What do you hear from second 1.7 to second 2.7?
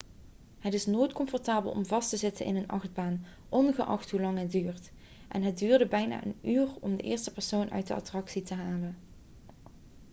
om vast te zitten in een